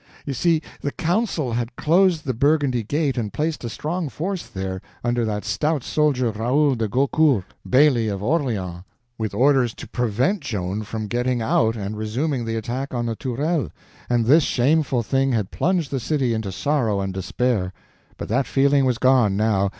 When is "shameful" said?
14.41-15.03